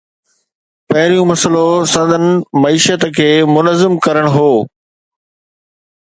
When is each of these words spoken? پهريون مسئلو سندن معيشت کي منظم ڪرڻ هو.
پهريون 0.87 1.27
مسئلو 1.31 1.67
سندن 1.93 2.25
معيشت 2.61 3.01
کي 3.15 3.29
منظم 3.53 3.93
ڪرڻ 4.05 4.25
هو. 4.35 4.49